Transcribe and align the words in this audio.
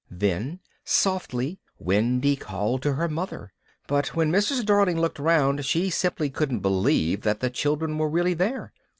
Then 0.09 0.61
softly 0.83 1.59
Wendy 1.77 2.35
called 2.35 2.81
to 2.81 2.93
her 2.93 3.07
mother. 3.07 3.53
But 3.85 4.15
when 4.15 4.31
Mrs. 4.31 4.65
Darling 4.65 4.99
looked 4.99 5.19
round 5.19 5.63
she 5.63 5.91
simply 5.91 6.31
couldn't 6.31 6.61
believe 6.61 7.21
that 7.21 7.39
the 7.39 7.51
children 7.51 7.99
were 7.99 8.09
really 8.09 8.33
there. 8.33 8.73